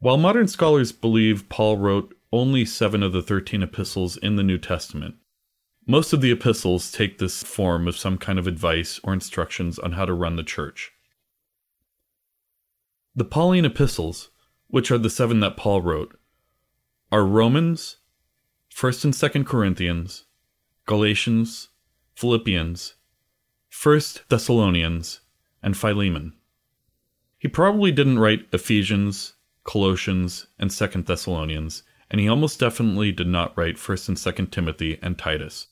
While 0.00 0.16
modern 0.16 0.48
scholars 0.48 0.90
believe 0.90 1.48
Paul 1.48 1.76
wrote 1.76 2.16
only 2.32 2.64
seven 2.64 3.00
of 3.04 3.12
the 3.12 3.22
13 3.22 3.62
epistles 3.62 4.16
in 4.16 4.34
the 4.34 4.42
New 4.42 4.58
Testament, 4.58 5.14
most 5.86 6.12
of 6.12 6.20
the 6.20 6.32
epistles 6.32 6.90
take 6.90 7.18
this 7.18 7.44
form 7.44 7.86
of 7.86 7.96
some 7.96 8.18
kind 8.18 8.40
of 8.40 8.48
advice 8.48 8.98
or 9.04 9.12
instructions 9.12 9.78
on 9.78 9.92
how 9.92 10.04
to 10.04 10.14
run 10.14 10.34
the 10.34 10.42
church. 10.42 10.90
The 13.14 13.24
Pauline 13.24 13.64
epistles, 13.64 14.30
which 14.66 14.90
are 14.90 14.98
the 14.98 15.08
seven 15.08 15.38
that 15.40 15.56
Paul 15.56 15.80
wrote, 15.80 16.18
are 17.12 17.24
Romans, 17.24 17.98
1st 18.76 19.04
and 19.04 19.14
2nd 19.14 19.46
Corinthians, 19.46 20.24
Galatians, 20.84 21.68
Philippians, 22.16 22.94
1st 23.70 24.26
Thessalonians, 24.28 25.20
and 25.62 25.76
Philemon. 25.76 26.32
He 27.38 27.46
probably 27.46 27.92
didn't 27.92 28.18
write 28.18 28.48
Ephesians, 28.52 29.34
Colossians, 29.62 30.48
and 30.58 30.70
2nd 30.70 31.06
Thessalonians, 31.06 31.84
and 32.10 32.20
he 32.20 32.28
almost 32.28 32.58
definitely 32.58 33.12
did 33.12 33.28
not 33.28 33.56
write 33.56 33.76
1st 33.76 34.08
and 34.08 34.16
2nd 34.16 34.50
Timothy 34.50 34.98
and 35.00 35.16
Titus. 35.16 35.68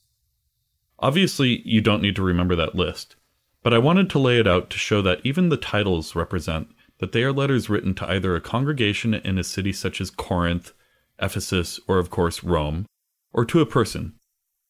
Obviously, 1.01 1.61
you 1.65 1.81
don't 1.81 2.03
need 2.03 2.15
to 2.15 2.23
remember 2.23 2.55
that 2.55 2.77
list, 2.77 3.17
but 3.65 3.75
I 3.75 3.79
wanted 3.79 4.11
to 4.11 4.21
lay 4.21 4.39
it 4.39 4.47
out 4.47 4.71
to 4.71 4.79
show 4.79 5.03
that 5.03 5.21
even 5.25 5.49
the 5.49 5.57
titles 5.57 6.15
represent 6.15 6.69
that 6.99 7.11
they 7.11 7.25
are 7.25 7.33
letters 7.33 7.69
written 7.69 7.95
to 7.97 8.09
either 8.09 8.37
a 8.37 8.41
congregation 8.41 9.13
in 9.13 9.39
a 9.39 9.45
city 9.45 9.73
such 9.73 10.01
as 10.01 10.09
Corinth, 10.09 10.73
Ephesus, 11.21 11.81
or 11.89 11.99
of 11.99 12.09
course 12.09 12.45
Rome, 12.45 12.87
or 13.33 13.45
to 13.47 13.61
a 13.61 13.67
person, 13.67 14.15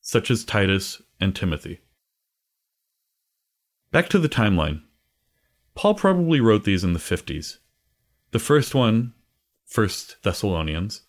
such 0.00 0.30
as 0.30 0.44
Titus 0.44 1.02
and 1.20 1.34
Timothy. 1.34 1.80
Back 3.90 4.08
to 4.08 4.18
the 4.18 4.28
timeline. 4.28 4.82
Paul 5.74 5.94
probably 5.94 6.40
wrote 6.40 6.64
these 6.64 6.84
in 6.84 6.92
the 6.92 6.98
50s. 6.98 7.58
The 8.30 8.38
first 8.38 8.74
one, 8.74 9.14
1st 9.70 10.16
Thessalonians, 10.22 11.02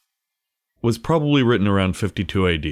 was 0.81 0.97
probably 0.97 1.43
written 1.43 1.67
around 1.67 1.95
52 1.95 2.47
AD. 2.47 2.63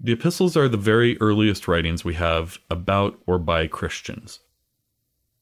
The 0.00 0.12
epistles 0.12 0.56
are 0.56 0.68
the 0.68 0.76
very 0.76 1.20
earliest 1.20 1.66
writings 1.66 2.04
we 2.04 2.14
have 2.14 2.58
about 2.70 3.20
or 3.26 3.38
by 3.38 3.66
Christians. 3.66 4.40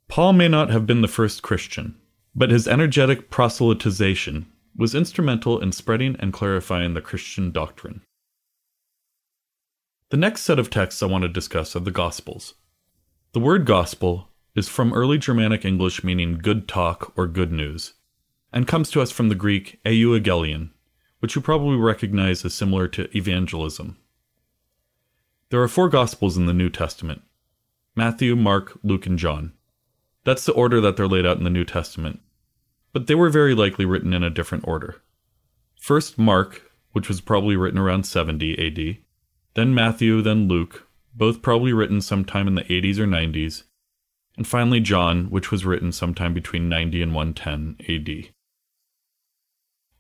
Paul 0.09 0.35
may 0.35 0.49
not 0.49 0.71
have 0.71 0.87
been 0.87 1.03
the 1.03 1.09
first 1.09 1.43
Christian, 1.43 1.97
but 2.35 2.51
his 2.51 2.69
energetic 2.69 3.31
proselytization 3.31 4.47
was 4.76 4.95
instrumental 4.95 5.61
in 5.61 5.73
spreading 5.73 6.17
and 6.19 6.33
clarifying 6.33 6.95
the 6.95 7.00
Christian 7.00 7.50
doctrine. 7.50 8.02
The 10.11 10.17
next 10.17 10.43
set 10.43 10.59
of 10.59 10.71
texts 10.71 11.02
I 11.02 11.07
want 11.07 11.23
to 11.23 11.29
discuss 11.29 11.75
are 11.75 11.81
the 11.81 11.91
Gospels. 11.91 12.55
The 13.33 13.41
word 13.41 13.64
gospel 13.64 14.29
is 14.55 14.69
from 14.69 14.93
early 14.93 15.17
Germanic 15.17 15.64
English 15.64 16.05
meaning 16.05 16.38
good 16.38 16.69
talk 16.69 17.12
or 17.17 17.26
good 17.26 17.50
news, 17.50 17.95
and 18.52 18.67
comes 18.69 18.91
to 18.91 19.00
us 19.00 19.11
from 19.11 19.31
the 19.31 19.35
Greek 19.35 19.81
euangelion, 19.87 20.71
which 21.21 21.35
you 21.35 21.41
probably 21.41 21.76
recognize 21.76 22.45
as 22.45 22.52
similar 22.52 22.88
to 22.88 23.09
evangelism. 23.17 23.97
There 25.49 25.62
are 25.62 25.69
four 25.69 25.88
Gospels 25.88 26.37
in 26.37 26.47
the 26.47 26.52
New 26.52 26.69
Testament 26.69 27.23
Matthew, 27.95 28.37
Mark, 28.37 28.79
Luke, 28.83 29.07
and 29.07 29.19
John. 29.19 29.52
That's 30.25 30.45
the 30.45 30.52
order 30.52 30.81
that 30.81 30.97
they're 30.97 31.09
laid 31.09 31.26
out 31.26 31.38
in 31.38 31.45
the 31.45 31.50
New 31.50 31.64
Testament. 31.64 32.21
But 32.93 33.07
they 33.07 33.15
were 33.15 33.31
very 33.31 33.55
likely 33.55 33.85
written 33.85 34.13
in 34.13 34.23
a 34.23 34.31
different 34.31 34.67
order. 34.67 35.03
First 35.81 36.19
Mark, 36.19 36.71
which 36.93 37.09
was 37.09 37.21
probably 37.21 37.57
written 37.57 37.79
around 37.79 38.05
70 38.05 38.59
AD, 38.59 38.99
then 39.55 39.75
Matthew, 39.75 40.23
then 40.23 40.49
Luke, 40.49 40.87
both 41.15 41.43
probably 41.43 41.73
written 41.73 42.01
sometime 42.01 42.47
in 42.47 42.55
the 42.55 42.65
80s 42.65 42.99
or 42.99 43.07
90s, 43.07 43.65
and 44.37 44.47
finally 44.47 44.81
John, 44.81 45.27
which 45.27 45.51
was 45.51 45.67
written 45.67 45.93
sometime 45.93 46.33
between 46.33 46.69
90 46.69 47.03
and 47.03 47.15
110 47.15 47.77
AD. 47.89 48.33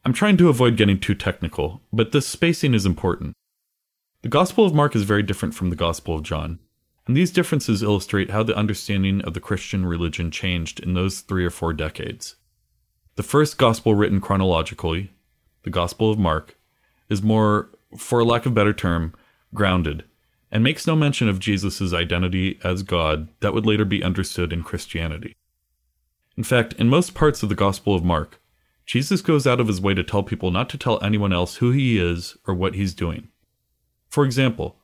I'm 0.04 0.12
trying 0.12 0.36
to 0.38 0.48
avoid 0.48 0.76
getting 0.76 0.98
too 0.98 1.14
technical, 1.14 1.82
but 1.92 2.12
this 2.12 2.26
spacing 2.26 2.74
is 2.74 2.86
important. 2.86 3.34
The 4.22 4.28
Gospel 4.28 4.64
of 4.64 4.74
Mark 4.74 4.96
is 4.96 5.02
very 5.02 5.22
different 5.22 5.54
from 5.54 5.70
the 5.70 5.76
Gospel 5.76 6.16
of 6.16 6.22
John. 6.22 6.58
And 7.06 7.16
these 7.16 7.32
differences 7.32 7.82
illustrate 7.82 8.30
how 8.30 8.44
the 8.44 8.56
understanding 8.56 9.20
of 9.22 9.34
the 9.34 9.40
Christian 9.40 9.84
religion 9.84 10.30
changed 10.30 10.78
in 10.78 10.94
those 10.94 11.20
three 11.20 11.44
or 11.44 11.50
four 11.50 11.72
decades. 11.72 12.36
The 13.16 13.22
first 13.22 13.58
gospel 13.58 13.94
written 13.94 14.20
chronologically, 14.20 15.10
the 15.64 15.70
Gospel 15.70 16.10
of 16.10 16.18
Mark, 16.18 16.56
is 17.10 17.22
more, 17.22 17.68
for 17.98 18.24
lack 18.24 18.46
of 18.46 18.52
a 18.52 18.54
better 18.54 18.72
term, 18.72 19.14
grounded, 19.54 20.04
and 20.50 20.64
makes 20.64 20.86
no 20.86 20.96
mention 20.96 21.28
of 21.28 21.38
Jesus' 21.38 21.92
identity 21.92 22.58
as 22.64 22.82
God 22.82 23.28
that 23.40 23.52
would 23.52 23.66
later 23.66 23.84
be 23.84 24.02
understood 24.02 24.52
in 24.52 24.62
Christianity. 24.62 25.36
In 26.38 26.42
fact, 26.42 26.72
in 26.74 26.88
most 26.88 27.14
parts 27.14 27.42
of 27.42 27.50
the 27.50 27.54
Gospel 27.54 27.94
of 27.94 28.02
Mark, 28.02 28.40
Jesus 28.86 29.20
goes 29.20 29.46
out 29.46 29.60
of 29.60 29.68
his 29.68 29.80
way 29.80 29.92
to 29.92 30.02
tell 30.02 30.22
people 30.22 30.50
not 30.50 30.70
to 30.70 30.78
tell 30.78 31.02
anyone 31.02 31.34
else 31.34 31.56
who 31.56 31.70
he 31.70 31.98
is 31.98 32.36
or 32.46 32.54
what 32.54 32.74
he's 32.74 32.94
doing. 32.94 33.28
For 34.08 34.24
example, 34.24 34.76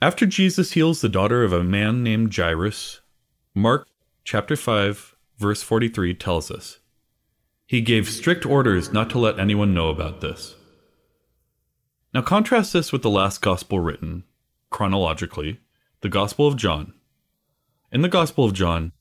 after 0.00 0.24
Jesus 0.24 0.72
heals 0.72 1.00
the 1.00 1.08
daughter 1.08 1.42
of 1.42 1.52
a 1.52 1.64
man 1.64 2.02
named 2.02 2.34
Jairus, 2.34 3.00
Mark 3.54 3.88
chapter 4.24 4.54
5 4.54 5.16
verse 5.38 5.62
43 5.62 6.14
tells 6.14 6.50
us, 6.50 6.78
He 7.72 7.80
gave 7.80 8.06
strict 8.06 8.44
orders 8.44 8.92
not 8.92 9.08
to 9.08 9.18
let 9.18 9.38
anyone 9.38 9.72
know 9.72 9.88
about 9.88 10.20
this. 10.20 10.56
Now 12.12 12.20
contrast 12.20 12.74
this 12.74 12.92
with 12.92 13.00
the 13.00 13.08
last 13.08 13.40
gospel 13.40 13.80
written, 13.80 14.24
chronologically, 14.68 15.58
the 16.02 16.10
Gospel 16.10 16.46
of 16.46 16.58
John. 16.58 16.92
In 17.90 18.02
the 18.02 18.10
Gospel 18.10 18.44
of 18.44 18.52
John, 18.52 18.92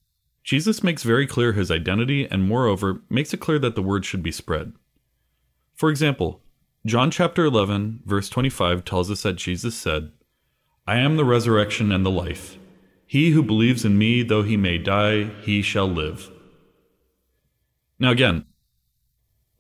Jesus 0.46 0.84
makes 0.84 1.04
very 1.04 1.28
clear 1.28 1.52
his 1.52 1.70
identity 1.70 2.26
and 2.26 2.48
moreover 2.48 3.02
makes 3.10 3.34
it 3.34 3.42
clear 3.42 3.60
that 3.60 3.76
the 3.76 3.84
word 3.84 4.06
should 4.06 4.24
be 4.24 4.32
spread. 4.32 4.72
For 5.76 5.90
example, 5.90 6.42
John 6.86 7.12
chapter 7.12 7.44
11 7.44 8.04
verse 8.06 8.30
25 8.30 8.86
tells 8.86 9.12
us 9.12 9.24
that 9.24 9.36
Jesus 9.36 9.76
said, 9.76 10.14
I 10.88 10.96
am 10.96 11.18
the 11.18 11.26
resurrection 11.26 11.92
and 11.92 12.06
the 12.06 12.10
life. 12.10 12.58
He 13.06 13.32
who 13.32 13.44
believes 13.44 13.84
in 13.84 13.98
me, 13.98 14.24
though 14.24 14.44
he 14.44 14.56
may 14.56 14.78
die, 14.78 15.26
he 15.42 15.62
shall 15.62 15.90
live. 15.90 16.32
Now, 18.00 18.12
again, 18.12 18.46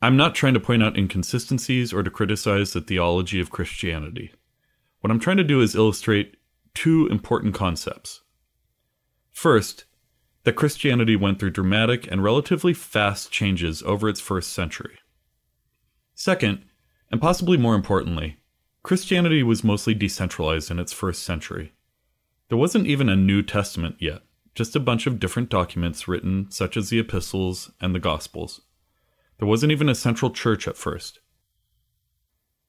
I'm 0.03 0.17
not 0.17 0.34
trying 0.34 0.55
to 0.55 0.60
point 0.60 0.81
out 0.81 0.98
inconsistencies 0.98 1.93
or 1.93 2.01
to 2.01 2.10
criticize 2.10 2.74
the 2.74 2.81
theology 2.81 3.39
of 3.39 3.51
Christianity. 3.51 4.31
What 5.01 5.12
I'm 5.12 5.20
trying 5.20 5.38
to 5.38 5.43
do 5.43 5.62
is 5.62 5.75
illustrate 5.75 6.38
two 6.74 7.08
important 7.08 7.53
concepts. 7.53 8.22
First, 9.31 9.86
that 10.43 10.55
Christianity 10.55 11.15
went 11.15 11.39
through 11.39 11.51
dramatic 11.51 12.12
and 12.12 12.24
relatively 12.24 12.74
fast 12.74 13.31
changes 13.31 13.84
over 13.84 14.10
its 14.10 14.20
first 14.20 14.51
century. 14.53 14.98
Second, 16.15 16.65
and 17.12 17.22
possibly 17.22 17.58
more 17.58 17.75
importantly, 17.75 18.38
Christianity 18.81 19.43
was 19.43 19.63
mostly 19.63 19.93
decentralized 19.93 20.72
in 20.72 20.79
its 20.79 20.93
first 20.93 21.22
century. 21.22 21.74
There 22.50 22.58
wasn't 22.58 22.88
even 22.88 23.08
a 23.08 23.15
New 23.15 23.43
Testament 23.43 23.98
yet, 24.00 24.24
just 24.55 24.75
a 24.75 24.79
bunch 24.79 25.05
of 25.05 25.20
different 25.20 25.50
documents 25.50 26.08
written, 26.08 26.50
such 26.50 26.75
as 26.75 26.89
the 26.89 27.00
Epistles 27.00 27.72
and 27.79 27.93
the 27.93 28.00
Gospels. 28.00 28.62
There 29.41 29.48
wasn't 29.48 29.71
even 29.71 29.89
a 29.89 29.95
central 29.95 30.29
church 30.29 30.67
at 30.67 30.77
first. 30.77 31.19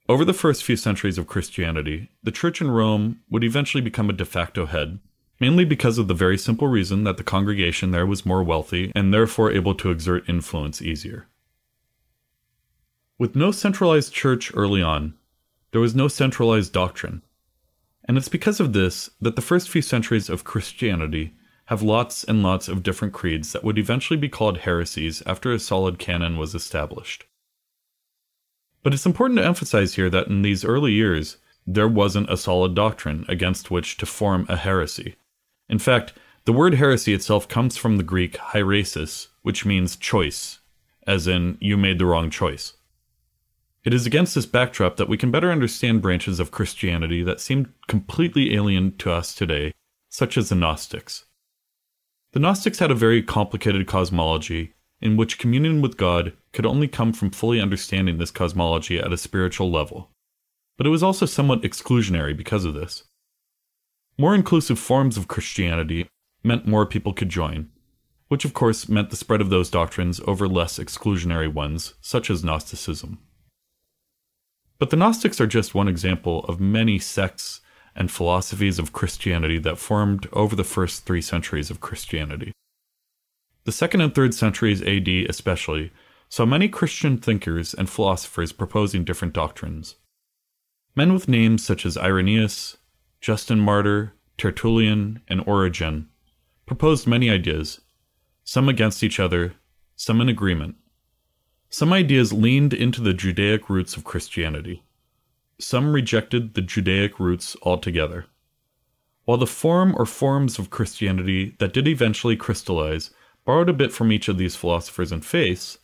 Over 0.08 0.24
the 0.24 0.32
first 0.32 0.64
few 0.64 0.74
centuries 0.74 1.18
of 1.18 1.26
Christianity, 1.26 2.08
the 2.22 2.30
church 2.30 2.62
in 2.62 2.70
Rome 2.70 3.20
would 3.28 3.44
eventually 3.44 3.82
become 3.82 4.08
a 4.08 4.14
de 4.14 4.24
facto 4.24 4.64
head, 4.64 4.98
mainly 5.38 5.66
because 5.66 5.98
of 5.98 6.08
the 6.08 6.14
very 6.14 6.38
simple 6.38 6.68
reason 6.68 7.04
that 7.04 7.18
the 7.18 7.24
congregation 7.24 7.90
there 7.90 8.06
was 8.06 8.24
more 8.24 8.42
wealthy 8.42 8.90
and 8.94 9.12
therefore 9.12 9.52
able 9.52 9.74
to 9.74 9.90
exert 9.90 10.26
influence 10.30 10.80
easier. 10.80 11.26
With 13.18 13.36
no 13.36 13.52
centralized 13.52 14.14
church 14.14 14.50
early 14.54 14.80
on, 14.80 15.12
there 15.72 15.80
was 15.82 15.94
no 15.94 16.08
centralized 16.08 16.72
doctrine. 16.72 17.20
And 18.06 18.16
it's 18.16 18.30
because 18.30 18.60
of 18.60 18.72
this 18.72 19.10
that 19.20 19.36
the 19.36 19.42
first 19.42 19.68
few 19.68 19.82
centuries 19.82 20.30
of 20.30 20.44
Christianity 20.44 21.34
have 21.72 21.80
lots 21.80 22.22
and 22.22 22.42
lots 22.42 22.68
of 22.68 22.82
different 22.82 23.14
creeds 23.14 23.52
that 23.52 23.64
would 23.64 23.78
eventually 23.78 24.18
be 24.18 24.28
called 24.28 24.58
heresies 24.58 25.22
after 25.24 25.50
a 25.50 25.58
solid 25.58 25.98
canon 25.98 26.36
was 26.36 26.54
established. 26.54 27.24
But 28.82 28.92
it's 28.92 29.06
important 29.06 29.38
to 29.38 29.46
emphasize 29.46 29.94
here 29.94 30.10
that 30.10 30.26
in 30.26 30.42
these 30.42 30.66
early 30.66 30.92
years, 30.92 31.38
there 31.66 31.88
wasn't 31.88 32.28
a 32.30 32.36
solid 32.36 32.74
doctrine 32.74 33.24
against 33.26 33.70
which 33.70 33.96
to 33.96 34.04
form 34.04 34.44
a 34.50 34.56
heresy. 34.58 35.14
In 35.66 35.78
fact, 35.78 36.12
the 36.44 36.52
word 36.52 36.74
heresy 36.74 37.14
itself 37.14 37.48
comes 37.48 37.78
from 37.78 37.96
the 37.96 38.02
Greek 38.02 38.36
hairesis, 38.36 39.28
which 39.40 39.64
means 39.64 39.96
choice, 39.96 40.58
as 41.06 41.26
in, 41.26 41.56
you 41.58 41.78
made 41.78 41.98
the 41.98 42.04
wrong 42.04 42.28
choice. 42.28 42.74
It 43.82 43.94
is 43.94 44.04
against 44.04 44.34
this 44.34 44.44
backdrop 44.44 44.98
that 44.98 45.08
we 45.08 45.16
can 45.16 45.30
better 45.30 45.50
understand 45.50 46.02
branches 46.02 46.38
of 46.38 46.50
Christianity 46.50 47.22
that 47.22 47.40
seem 47.40 47.72
completely 47.88 48.54
alien 48.54 48.94
to 48.98 49.10
us 49.10 49.34
today, 49.34 49.72
such 50.10 50.36
as 50.36 50.50
the 50.50 50.54
Gnostics. 50.54 51.24
The 52.32 52.40
Gnostics 52.40 52.78
had 52.78 52.90
a 52.90 52.94
very 52.94 53.22
complicated 53.22 53.86
cosmology 53.86 54.72
in 55.02 55.18
which 55.18 55.38
communion 55.38 55.82
with 55.82 55.98
God 55.98 56.32
could 56.52 56.64
only 56.64 56.88
come 56.88 57.12
from 57.12 57.30
fully 57.30 57.60
understanding 57.60 58.16
this 58.16 58.30
cosmology 58.30 58.98
at 58.98 59.12
a 59.12 59.18
spiritual 59.18 59.70
level. 59.70 60.10
But 60.78 60.86
it 60.86 60.90
was 60.90 61.02
also 61.02 61.26
somewhat 61.26 61.62
exclusionary 61.62 62.34
because 62.34 62.64
of 62.64 62.72
this. 62.72 63.04
More 64.16 64.34
inclusive 64.34 64.78
forms 64.78 65.18
of 65.18 65.28
Christianity 65.28 66.08
meant 66.42 66.66
more 66.66 66.86
people 66.86 67.12
could 67.12 67.28
join, 67.28 67.68
which 68.28 68.46
of 68.46 68.54
course 68.54 68.88
meant 68.88 69.10
the 69.10 69.16
spread 69.16 69.42
of 69.42 69.50
those 69.50 69.68
doctrines 69.68 70.18
over 70.26 70.48
less 70.48 70.78
exclusionary 70.78 71.52
ones, 71.52 71.94
such 72.00 72.30
as 72.30 72.42
Gnosticism. 72.42 73.18
But 74.78 74.88
the 74.88 74.96
Gnostics 74.96 75.40
are 75.40 75.46
just 75.46 75.74
one 75.74 75.88
example 75.88 76.44
of 76.46 76.60
many 76.60 76.98
sects 76.98 77.60
and 77.94 78.10
philosophies 78.10 78.78
of 78.78 78.92
Christianity 78.92 79.58
that 79.58 79.78
formed 79.78 80.28
over 80.32 80.56
the 80.56 80.64
first 80.64 81.04
three 81.04 81.20
centuries 81.20 81.70
of 81.70 81.80
Christianity. 81.80 82.52
The 83.64 83.72
second 83.72 84.00
and 84.00 84.14
third 84.14 84.34
centuries 84.34 84.82
AD, 84.82 85.08
especially, 85.08 85.92
saw 86.28 86.46
many 86.46 86.68
Christian 86.68 87.18
thinkers 87.18 87.74
and 87.74 87.88
philosophers 87.88 88.52
proposing 88.52 89.04
different 89.04 89.34
doctrines. 89.34 89.96
Men 90.96 91.12
with 91.12 91.28
names 91.28 91.64
such 91.64 91.86
as 91.86 91.96
Irenaeus, 91.96 92.76
Justin 93.20 93.60
Martyr, 93.60 94.14
Tertullian, 94.36 95.20
and 95.28 95.42
Origen 95.46 96.08
proposed 96.66 97.06
many 97.06 97.30
ideas, 97.30 97.80
some 98.44 98.68
against 98.68 99.02
each 99.02 99.20
other, 99.20 99.54
some 99.94 100.20
in 100.20 100.28
agreement. 100.28 100.76
Some 101.68 101.92
ideas 101.92 102.32
leaned 102.32 102.74
into 102.74 103.00
the 103.00 103.14
Judaic 103.14 103.70
roots 103.70 103.96
of 103.96 104.04
Christianity. 104.04 104.82
Some 105.62 105.92
rejected 105.92 106.54
the 106.54 106.60
Judaic 106.60 107.20
roots 107.20 107.56
altogether. 107.62 108.26
While 109.24 109.38
the 109.38 109.46
form 109.46 109.94
or 109.96 110.04
forms 110.04 110.58
of 110.58 110.70
Christianity 110.70 111.54
that 111.60 111.72
did 111.72 111.86
eventually 111.86 112.34
crystallize 112.34 113.10
borrowed 113.44 113.68
a 113.68 113.72
bit 113.72 113.92
from 113.92 114.10
each 114.10 114.26
of 114.26 114.38
these 114.38 114.56
philosophers 114.56 115.12
and 115.12 115.24
faiths, 115.24 115.78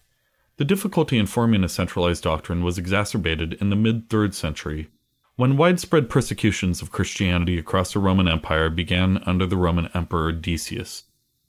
the 0.56 0.64
difficulty 0.64 1.16
in 1.16 1.26
forming 1.26 1.62
a 1.62 1.68
centralized 1.68 2.24
doctrine 2.24 2.64
was 2.64 2.76
exacerbated 2.76 3.52
in 3.60 3.70
the 3.70 3.76
mid 3.76 4.08
3rd 4.08 4.34
century, 4.34 4.88
when 5.36 5.56
widespread 5.56 6.10
persecutions 6.10 6.82
of 6.82 6.90
Christianity 6.90 7.56
across 7.56 7.92
the 7.92 8.00
Roman 8.00 8.26
Empire 8.26 8.70
began 8.70 9.18
under 9.26 9.46
the 9.46 9.56
Roman 9.56 9.88
Emperor 9.94 10.32
Decius, 10.32 11.04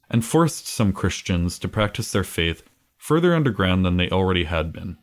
and 0.08 0.24
forced 0.24 0.68
some 0.68 0.94
Christians 0.94 1.58
to 1.58 1.68
practice 1.68 2.12
their 2.12 2.24
faith 2.24 2.62
further 2.96 3.34
underground 3.34 3.84
than 3.84 3.98
they 3.98 4.10
already 4.12 4.44
had 4.44 4.72
been. 4.72 5.00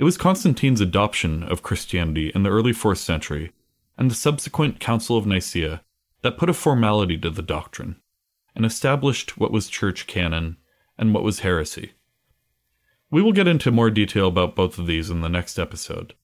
It 0.00 0.04
was 0.04 0.16
Constantine's 0.16 0.80
adoption 0.80 1.42
of 1.42 1.62
Christianity 1.62 2.32
in 2.34 2.42
the 2.42 2.48
early 2.48 2.72
4th 2.72 2.96
century 2.96 3.52
and 3.98 4.10
the 4.10 4.14
subsequent 4.14 4.80
Council 4.80 5.18
of 5.18 5.26
Nicaea 5.26 5.82
that 6.22 6.38
put 6.38 6.48
a 6.48 6.54
formality 6.54 7.18
to 7.18 7.28
the 7.28 7.42
doctrine 7.42 8.00
and 8.56 8.64
established 8.64 9.36
what 9.36 9.52
was 9.52 9.68
church 9.68 10.06
canon 10.06 10.56
and 10.96 11.12
what 11.12 11.22
was 11.22 11.40
heresy. 11.40 11.92
We 13.10 13.20
will 13.20 13.34
get 13.34 13.46
into 13.46 13.70
more 13.70 13.90
detail 13.90 14.28
about 14.28 14.56
both 14.56 14.78
of 14.78 14.86
these 14.86 15.10
in 15.10 15.20
the 15.20 15.28
next 15.28 15.58
episode. 15.58 16.14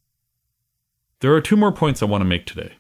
There 1.20 1.34
are 1.34 1.42
two 1.42 1.58
more 1.58 1.70
points 1.70 2.02
I 2.02 2.06
want 2.06 2.22
to 2.22 2.26
make 2.26 2.46
today. 2.46 2.76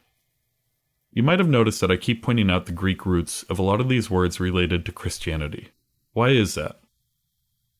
You 1.12 1.22
might 1.22 1.40
have 1.40 1.48
noticed 1.48 1.82
that 1.82 1.90
I 1.90 1.98
keep 1.98 2.22
pointing 2.22 2.50
out 2.50 2.64
the 2.64 2.72
Greek 2.72 3.04
roots 3.04 3.42
of 3.50 3.58
a 3.58 3.62
lot 3.62 3.82
of 3.82 3.90
these 3.90 4.08
words 4.08 4.40
related 4.40 4.86
to 4.86 4.92
Christianity. 4.92 5.72
Why 6.14 6.30
is 6.30 6.54
that? 6.54 6.80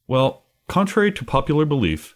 Well, 0.06 0.44
contrary 0.68 1.12
to 1.12 1.25
popular 1.25 1.64
belief, 1.64 2.15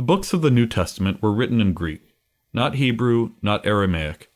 the 0.00 0.04
books 0.04 0.32
of 0.32 0.40
the 0.40 0.50
New 0.50 0.66
Testament 0.66 1.20
were 1.20 1.30
written 1.30 1.60
in 1.60 1.74
Greek, 1.74 2.14
not 2.54 2.76
Hebrew, 2.76 3.32
not 3.42 3.66
Aramaic. 3.66 4.32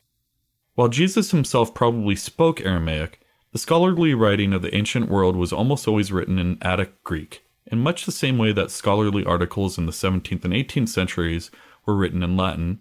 While 0.75 0.89
Jesus 0.89 1.31
himself 1.31 1.73
probably 1.73 2.17
spoke 2.17 2.61
Aramaic, 2.61 3.23
the 3.51 3.59
scholarly 3.59 4.13
writing 4.13 4.53
of 4.53 4.61
the 4.61 4.75
ancient 4.75 5.09
world 5.09 5.37
was 5.37 5.55
almost 5.55 5.89
always 5.89 6.13
written 6.13 6.39
in 6.39 6.59
Attic 6.61 7.03
Greek, 7.03 7.47
in 7.65 7.79
much 7.79 8.05
the 8.05 8.13
same 8.13 8.37
way 8.37 8.53
that 8.53 8.71
scholarly 8.71 9.25
articles 9.25 9.79
in 9.79 9.87
the 9.87 9.93
17th 9.93 10.45
and 10.45 10.53
18th 10.53 10.91
centuries 10.91 11.51
were 11.87 11.97
written 11.97 12.23
in 12.23 12.37
Latin, 12.37 12.81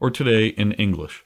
or 0.00 0.10
today 0.10 0.48
in 0.48 0.72
English. 0.72 1.24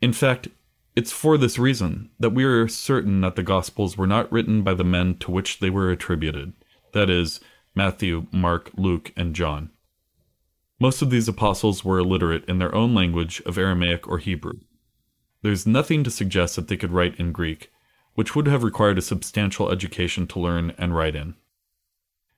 In 0.00 0.14
fact, 0.14 0.48
it's 0.96 1.12
for 1.12 1.36
this 1.36 1.58
reason 1.58 2.08
that 2.18 2.30
we 2.30 2.44
are 2.44 2.66
certain 2.66 3.20
that 3.20 3.36
the 3.36 3.42
Gospels 3.42 3.98
were 3.98 4.06
not 4.06 4.32
written 4.32 4.62
by 4.62 4.72
the 4.72 4.84
men 4.84 5.18
to 5.18 5.30
which 5.30 5.58
they 5.58 5.68
were 5.68 5.90
attributed, 5.90 6.54
that 6.94 7.10
is, 7.10 7.40
Matthew, 7.74 8.26
Mark, 8.32 8.70
Luke, 8.74 9.12
and 9.18 9.34
John. 9.34 9.68
Most 10.82 11.00
of 11.00 11.10
these 11.10 11.28
apostles 11.28 11.84
were 11.84 12.00
illiterate 12.00 12.44
in 12.46 12.58
their 12.58 12.74
own 12.74 12.92
language 12.92 13.40
of 13.46 13.56
Aramaic 13.56 14.08
or 14.08 14.18
Hebrew. 14.18 14.58
There's 15.40 15.64
nothing 15.64 16.02
to 16.02 16.10
suggest 16.10 16.56
that 16.56 16.66
they 16.66 16.76
could 16.76 16.90
write 16.90 17.20
in 17.20 17.30
Greek, 17.30 17.70
which 18.14 18.34
would 18.34 18.48
have 18.48 18.64
required 18.64 18.98
a 18.98 19.02
substantial 19.02 19.70
education 19.70 20.26
to 20.26 20.40
learn 20.40 20.74
and 20.76 20.92
write 20.92 21.14
in. 21.14 21.36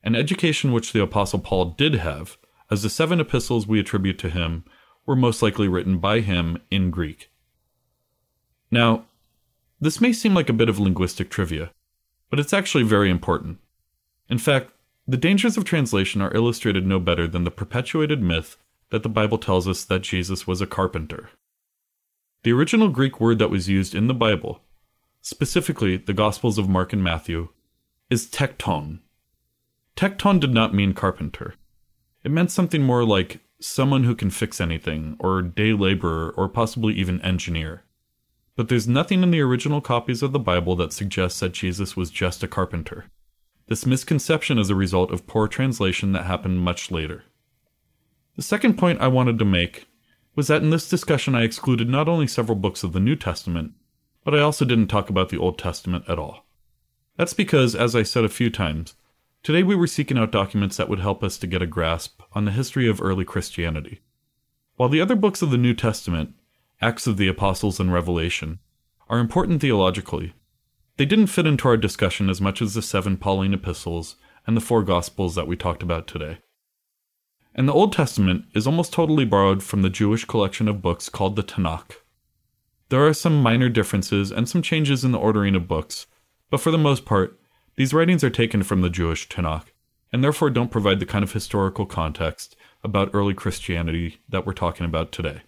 An 0.02 0.14
education 0.14 0.72
which 0.72 0.92
the 0.92 1.00
Apostle 1.00 1.38
Paul 1.38 1.70
did 1.70 1.94
have, 1.94 2.36
as 2.70 2.82
the 2.82 2.90
seven 2.90 3.18
epistles 3.18 3.66
we 3.66 3.80
attribute 3.80 4.18
to 4.18 4.28
him 4.28 4.64
were 5.06 5.16
most 5.16 5.40
likely 5.40 5.66
written 5.66 5.96
by 5.96 6.20
him 6.20 6.58
in 6.70 6.90
Greek. 6.90 7.30
Now, 8.70 9.06
this 9.80 10.02
may 10.02 10.12
seem 10.12 10.34
like 10.34 10.50
a 10.50 10.52
bit 10.52 10.68
of 10.68 10.78
linguistic 10.78 11.30
trivia, 11.30 11.70
but 12.28 12.38
it's 12.38 12.52
actually 12.52 12.84
very 12.84 13.08
important. 13.08 13.56
In 14.28 14.36
fact, 14.36 14.73
the 15.06 15.16
dangers 15.16 15.56
of 15.56 15.64
translation 15.64 16.22
are 16.22 16.34
illustrated 16.34 16.86
no 16.86 16.98
better 16.98 17.28
than 17.28 17.44
the 17.44 17.50
perpetuated 17.50 18.22
myth 18.22 18.56
that 18.90 19.02
the 19.02 19.08
Bible 19.08 19.38
tells 19.38 19.68
us 19.68 19.84
that 19.84 20.02
Jesus 20.02 20.46
was 20.46 20.60
a 20.60 20.66
carpenter. 20.66 21.30
The 22.42 22.52
original 22.52 22.88
Greek 22.88 23.20
word 23.20 23.38
that 23.38 23.50
was 23.50 23.68
used 23.68 23.94
in 23.94 24.06
the 24.06 24.14
Bible, 24.14 24.60
specifically 25.20 25.96
the 25.96 26.12
Gospels 26.12 26.58
of 26.58 26.68
Mark 26.68 26.92
and 26.92 27.02
Matthew, 27.02 27.48
is 28.08 28.26
tekton. 28.26 29.00
Tekton 29.96 30.40
did 30.40 30.52
not 30.52 30.74
mean 30.74 30.92
carpenter. 30.92 31.54
It 32.22 32.30
meant 32.30 32.50
something 32.50 32.82
more 32.82 33.04
like 33.04 33.40
someone 33.60 34.04
who 34.04 34.14
can 34.14 34.30
fix 34.30 34.60
anything, 34.60 35.16
or 35.18 35.40
day 35.42 35.72
laborer, 35.72 36.30
or 36.36 36.48
possibly 36.48 36.94
even 36.94 37.20
engineer. 37.22 37.82
But 38.56 38.68
there's 38.68 38.88
nothing 38.88 39.22
in 39.22 39.30
the 39.30 39.40
original 39.40 39.80
copies 39.80 40.22
of 40.22 40.32
the 40.32 40.38
Bible 40.38 40.76
that 40.76 40.92
suggests 40.92 41.40
that 41.40 41.52
Jesus 41.52 41.96
was 41.96 42.10
just 42.10 42.42
a 42.42 42.48
carpenter. 42.48 43.06
This 43.66 43.86
misconception 43.86 44.58
is 44.58 44.68
a 44.68 44.74
result 44.74 45.10
of 45.10 45.26
poor 45.26 45.48
translation 45.48 46.12
that 46.12 46.26
happened 46.26 46.60
much 46.60 46.90
later. 46.90 47.24
The 48.36 48.42
second 48.42 48.76
point 48.76 49.00
I 49.00 49.08
wanted 49.08 49.38
to 49.38 49.44
make 49.44 49.86
was 50.34 50.48
that 50.48 50.62
in 50.62 50.70
this 50.70 50.88
discussion 50.88 51.34
I 51.34 51.44
excluded 51.44 51.88
not 51.88 52.08
only 52.08 52.26
several 52.26 52.56
books 52.56 52.82
of 52.82 52.92
the 52.92 53.00
New 53.00 53.16
Testament, 53.16 53.72
but 54.22 54.34
I 54.34 54.40
also 54.40 54.64
didn't 54.64 54.88
talk 54.88 55.08
about 55.08 55.28
the 55.28 55.38
Old 55.38 55.58
Testament 55.58 56.04
at 56.08 56.18
all. 56.18 56.44
That's 57.16 57.32
because, 57.32 57.74
as 57.74 57.94
I 57.94 58.02
said 58.02 58.24
a 58.24 58.28
few 58.28 58.50
times, 58.50 58.94
today 59.42 59.62
we 59.62 59.76
were 59.76 59.86
seeking 59.86 60.18
out 60.18 60.32
documents 60.32 60.76
that 60.76 60.88
would 60.88 60.98
help 60.98 61.22
us 61.22 61.38
to 61.38 61.46
get 61.46 61.62
a 61.62 61.66
grasp 61.66 62.20
on 62.32 62.44
the 62.44 62.50
history 62.50 62.88
of 62.88 63.00
early 63.00 63.24
Christianity. 63.24 64.00
While 64.76 64.88
the 64.88 65.00
other 65.00 65.14
books 65.14 65.40
of 65.40 65.50
the 65.50 65.58
New 65.58 65.74
Testament, 65.74 66.34
Acts 66.82 67.06
of 67.06 67.16
the 67.16 67.28
Apostles 67.28 67.78
and 67.78 67.92
Revelation, 67.92 68.58
are 69.08 69.20
important 69.20 69.60
theologically, 69.60 70.34
they 70.96 71.04
didn't 71.04 71.26
fit 71.26 71.46
into 71.46 71.68
our 71.68 71.76
discussion 71.76 72.30
as 72.30 72.40
much 72.40 72.62
as 72.62 72.74
the 72.74 72.82
seven 72.82 73.16
Pauline 73.16 73.54
epistles 73.54 74.16
and 74.46 74.56
the 74.56 74.60
four 74.60 74.82
Gospels 74.82 75.34
that 75.34 75.46
we 75.46 75.56
talked 75.56 75.82
about 75.82 76.06
today. 76.06 76.38
And 77.54 77.68
the 77.68 77.72
Old 77.72 77.92
Testament 77.92 78.46
is 78.54 78.66
almost 78.66 78.92
totally 78.92 79.24
borrowed 79.24 79.62
from 79.62 79.82
the 79.82 79.90
Jewish 79.90 80.24
collection 80.24 80.68
of 80.68 80.82
books 80.82 81.08
called 81.08 81.36
the 81.36 81.42
Tanakh. 81.42 81.92
There 82.90 83.06
are 83.06 83.14
some 83.14 83.42
minor 83.42 83.68
differences 83.68 84.30
and 84.30 84.48
some 84.48 84.62
changes 84.62 85.04
in 85.04 85.12
the 85.12 85.18
ordering 85.18 85.54
of 85.54 85.68
books, 85.68 86.06
but 86.50 86.60
for 86.60 86.70
the 86.70 86.78
most 86.78 87.04
part, 87.04 87.38
these 87.76 87.94
writings 87.94 88.22
are 88.22 88.30
taken 88.30 88.62
from 88.62 88.82
the 88.82 88.90
Jewish 88.90 89.28
Tanakh, 89.28 89.66
and 90.12 90.22
therefore 90.22 90.50
don't 90.50 90.70
provide 90.70 91.00
the 91.00 91.06
kind 91.06 91.24
of 91.24 91.32
historical 91.32 91.86
context 91.86 92.54
about 92.84 93.10
early 93.12 93.34
Christianity 93.34 94.20
that 94.28 94.46
we're 94.46 94.52
talking 94.52 94.86
about 94.86 95.10
today. 95.10 95.42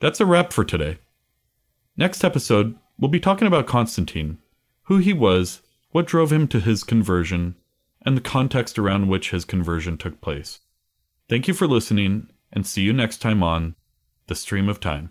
That's 0.00 0.20
a 0.20 0.26
wrap 0.26 0.52
for 0.52 0.64
today. 0.64 0.98
Next 1.96 2.24
episode, 2.24 2.76
We'll 2.98 3.10
be 3.10 3.20
talking 3.20 3.46
about 3.46 3.66
Constantine, 3.66 4.38
who 4.84 4.98
he 4.98 5.12
was, 5.12 5.62
what 5.90 6.06
drove 6.06 6.32
him 6.32 6.48
to 6.48 6.60
his 6.60 6.84
conversion, 6.84 7.56
and 8.02 8.16
the 8.16 8.22
context 8.22 8.78
around 8.78 9.08
which 9.08 9.30
his 9.30 9.44
conversion 9.44 9.98
took 9.98 10.20
place. 10.20 10.60
Thank 11.28 11.48
you 11.48 11.54
for 11.54 11.66
listening, 11.66 12.28
and 12.52 12.66
see 12.66 12.82
you 12.82 12.92
next 12.92 13.18
time 13.18 13.42
on 13.42 13.74
The 14.28 14.34
Stream 14.34 14.68
of 14.68 14.80
Time. 14.80 15.10